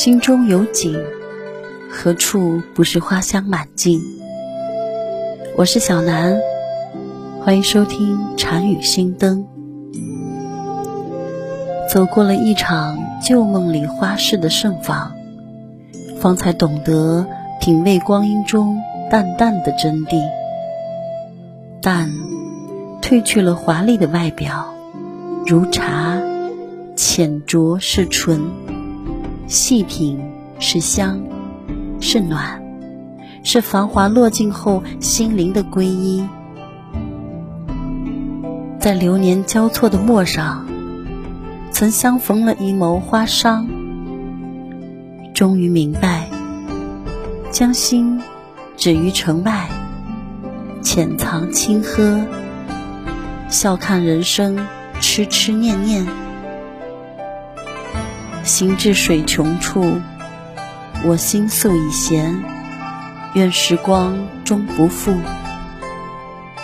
[0.00, 0.98] 心中有景，
[1.90, 4.00] 何处不是花香满径？
[5.58, 6.40] 我是小南，
[7.42, 9.46] 欢迎收听《禅语心灯》。
[11.92, 15.12] 走过了一场旧梦里花市的盛放，
[16.18, 17.26] 方才懂得
[17.60, 18.78] 品味光阴中
[19.10, 20.18] 淡淡的真谛。
[21.82, 22.10] 淡，
[23.02, 24.72] 褪去了华丽的外表，
[25.46, 26.18] 如茶，
[26.96, 28.40] 浅酌是醇。
[29.50, 30.16] 细品
[30.60, 31.20] 是香，
[32.00, 32.62] 是暖，
[33.42, 36.24] 是繁华落尽后心灵的皈依。
[38.78, 40.64] 在流年交错的陌上，
[41.72, 43.66] 曾相逢了一眸花殇。
[45.34, 46.28] 终于明白，
[47.50, 48.20] 将心
[48.76, 49.68] 止于城外，
[50.80, 52.24] 浅藏清喝，
[53.48, 54.64] 笑看人生
[55.00, 56.06] 痴痴念念。
[58.42, 60.00] 行至水穷处，
[61.04, 62.42] 我心素已闲。
[63.34, 65.14] 愿时光终不负。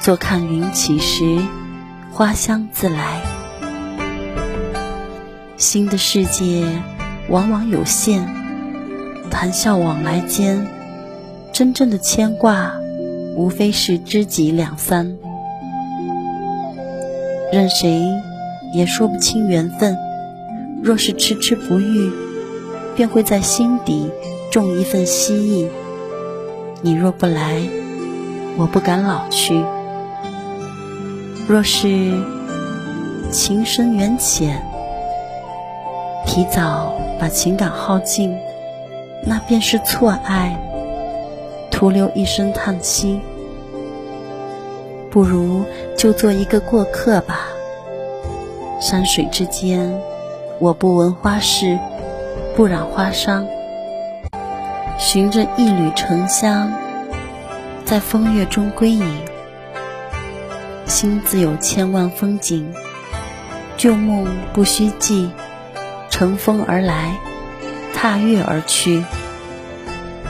[0.00, 1.38] 坐看云起时，
[2.12, 3.22] 花香自来。
[5.56, 6.66] 心的世界
[7.28, 8.28] 往往有限，
[9.30, 10.66] 谈笑往来间，
[11.52, 12.72] 真正的牵挂，
[13.36, 15.16] 无非是知己两三。
[17.52, 18.02] 任谁
[18.74, 19.96] 也说不清缘分。
[20.82, 22.10] 若是迟迟不遇，
[22.96, 24.10] 便会在心底
[24.50, 25.68] 种一份希冀。
[26.80, 27.68] 你若不来，
[28.56, 29.62] 我不敢老去。
[31.46, 32.10] 若是
[33.30, 34.64] 情深缘浅，
[36.26, 38.34] 提早把情感耗尽，
[39.26, 40.58] 那便是错爱，
[41.70, 43.20] 徒留一声叹息。
[45.10, 45.64] 不如
[45.94, 47.48] 就做一个过客吧，
[48.80, 50.00] 山水之间。
[50.60, 51.78] 我不闻花事，
[52.54, 53.46] 不染花伤。
[54.98, 56.70] 寻着一缕沉香，
[57.86, 59.22] 在风月中归隐。
[60.84, 62.70] 心自有千万风景，
[63.78, 65.30] 旧梦不须记。
[66.10, 67.16] 乘风而来，
[67.94, 69.02] 踏月而去。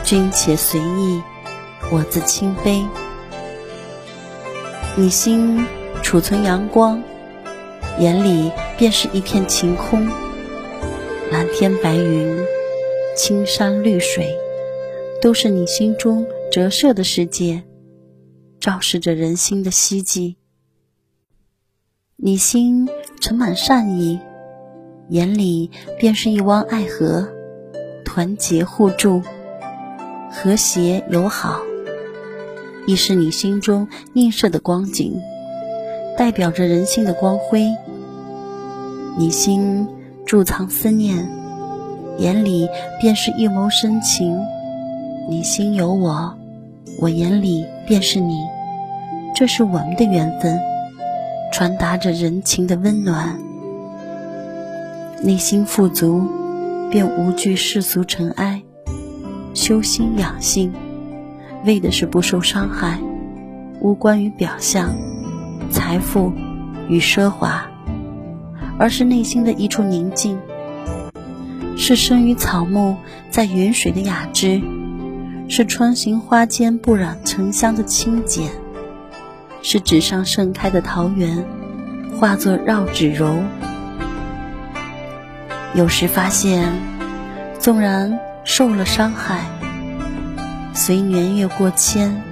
[0.05, 1.21] 君且随意，
[1.91, 2.87] 我自轻飞。
[4.95, 5.67] 你心
[6.05, 7.03] 储存阳光。
[7.99, 10.07] 眼里便是一片晴空，
[11.31, 12.39] 蓝天白云、
[13.17, 14.35] 青山绿水，
[15.21, 17.63] 都是你心中折射的世界，
[18.59, 20.37] 昭示着人心的希冀。
[22.17, 22.89] 你心
[23.21, 24.19] 盛满善意，
[25.09, 27.29] 眼里便是一汪爱河，
[28.05, 29.23] 团结互助，
[30.31, 31.61] 和谐友好，
[32.87, 35.21] 亦是你心中映射的光景，
[36.21, 37.67] 代表着人性的光辉。
[39.17, 39.89] 你心
[40.27, 41.31] 贮藏思念，
[42.19, 42.69] 眼里
[43.01, 44.39] 便是一眸深情。
[45.31, 46.35] 你心有我，
[47.01, 48.35] 我眼里便是你，
[49.35, 50.61] 这是我们的缘分，
[51.55, 53.39] 传达着人情的温暖。
[55.23, 56.23] 内心富足，
[56.91, 58.61] 便无惧世俗尘埃，
[59.55, 60.71] 修心养性，
[61.65, 62.99] 为的是不受伤害，
[63.81, 64.95] 无关于表象、
[65.71, 66.33] 财富
[66.89, 67.67] 与奢华。
[68.79, 70.39] 而是内心的一处宁静，
[71.77, 72.97] 是生于草木
[73.29, 74.63] 在云水的雅致，
[75.51, 78.51] 是穿行花间不染沉香的清简，
[79.61, 81.45] 是纸上盛开的桃源
[82.19, 83.37] 化作绕指柔。
[85.75, 86.73] 有时发现，
[87.59, 89.45] 纵然受了伤害，
[90.73, 92.23] 随年月过千，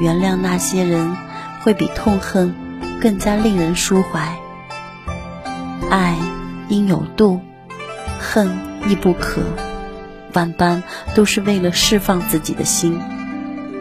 [0.00, 1.14] 原谅那些人，
[1.62, 2.54] 会比痛恨
[3.00, 4.36] 更加令人抒怀。
[5.90, 6.16] 爱
[6.68, 7.40] 应有度，
[8.18, 8.48] 恨
[8.88, 9.40] 亦不可。
[10.32, 10.82] 万般
[11.14, 13.00] 都是为了释放自己的心，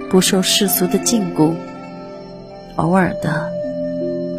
[0.09, 1.53] 不受世俗的禁锢。
[2.75, 3.51] 偶尔的，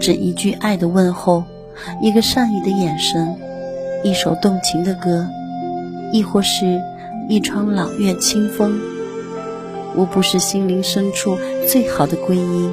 [0.00, 1.44] 只一句爱的问候，
[2.02, 3.36] 一个善意的眼神，
[4.02, 5.28] 一首动情的歌，
[6.12, 6.80] 亦或是
[7.28, 8.80] 一窗朗月清风，
[9.94, 11.38] 无不是心灵深处
[11.68, 12.70] 最好的皈依。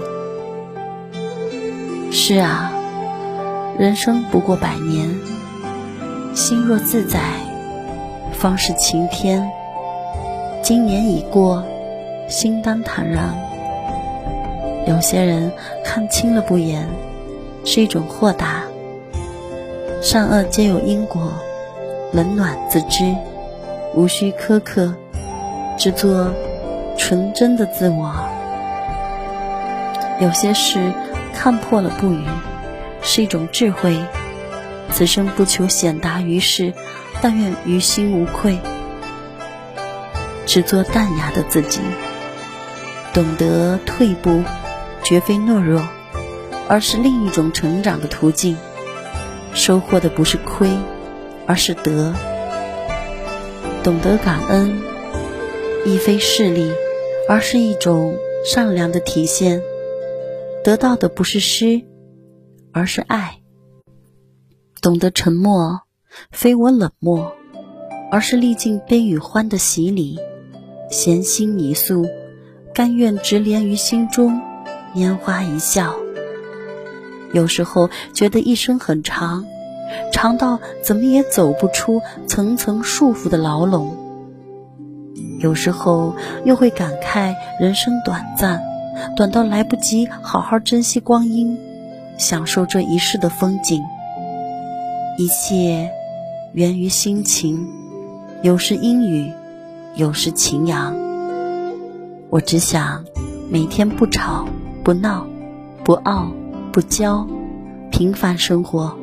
[2.20, 2.72] 是啊。
[3.78, 5.08] 人生不过百年，
[6.34, 7.20] 心若自在，
[8.34, 9.48] 方是晴天。
[10.64, 11.64] 今年已过，
[12.28, 13.36] 心当坦然。
[14.88, 15.52] 有些人
[15.86, 16.90] 看清了不言，
[17.64, 18.64] 是一种豁达。
[20.02, 21.32] 善恶皆有因果，
[22.14, 23.16] 冷暖自知，
[23.94, 24.92] 无需苛刻，
[25.78, 26.34] 只做
[26.98, 28.12] 纯真的自我。
[30.20, 30.92] 有些事
[31.38, 32.24] 看破了不语。
[33.04, 33.96] 是一种智慧，
[34.92, 36.74] 此生不求显达于世，
[37.22, 38.58] 但愿于心无愧。
[40.48, 41.80] 只做淡雅的自己。
[43.14, 44.44] 懂得退步，
[45.04, 45.88] 绝非懦弱，
[46.68, 48.58] 而是另一种成长的途径。
[49.54, 50.70] 收获的不是亏，
[51.46, 52.14] 而是得。
[53.84, 54.82] 懂得感恩，
[55.86, 56.72] 亦非势利，
[57.30, 59.62] 而是一种善良的体现。
[60.68, 61.82] 得到的不是失，
[62.74, 63.40] 而是爱。
[64.82, 65.80] 懂得沉默，
[66.30, 67.32] 非我冷漠，
[68.12, 70.20] 而是历尽悲与欢的洗礼。
[70.92, 72.06] 闲心一素。
[72.74, 74.42] 甘愿直连于心中，
[74.94, 75.96] 拈花一笑。
[77.32, 79.46] 有时候觉得一生很长，
[80.12, 83.96] 长到怎么也走不出层层束缚的牢笼；
[85.40, 88.62] 有时候又会感慨人生短暂，
[89.16, 91.58] 短到来不及好好珍惜光阴，
[92.18, 93.82] 享受这一世的风景。
[95.18, 95.92] 一切
[96.54, 97.68] 源于心情，
[98.44, 99.32] 有时阴雨，
[99.96, 100.96] 有时晴阳。
[102.30, 103.04] 我只想
[103.50, 104.48] 每天不吵
[104.84, 105.26] 不闹
[105.84, 106.28] 不傲
[106.72, 107.26] 不骄，
[107.90, 108.96] 平凡生活，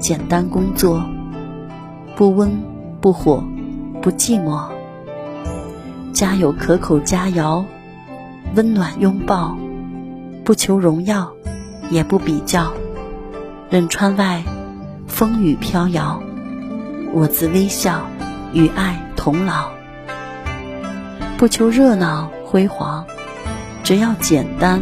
[0.00, 1.02] 简单工作，
[2.16, 2.50] 不温
[3.00, 3.44] 不火
[4.02, 4.64] 不寂寞。
[6.12, 7.62] 家有可口佳肴，
[8.56, 9.54] 温暖拥抱，
[10.42, 11.30] 不求荣耀，
[11.90, 12.72] 也不比较，
[13.68, 14.42] 任窗外
[15.06, 16.22] 风雨飘摇，
[17.12, 18.00] 我自微笑，
[18.54, 19.68] 与爱同老，
[21.36, 22.30] 不求热闹。
[22.46, 23.04] 辉煌，
[23.82, 24.80] 只要简单、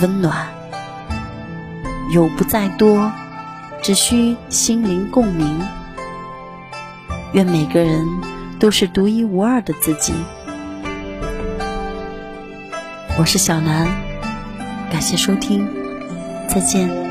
[0.00, 0.46] 温暖，
[2.14, 3.10] 有不在多，
[3.82, 5.60] 只需心灵共鸣。
[7.32, 8.06] 愿每个人
[8.60, 10.14] 都是独一无二的自己。
[13.18, 13.86] 我是小南，
[14.90, 15.66] 感谢收听，
[16.48, 17.09] 再见。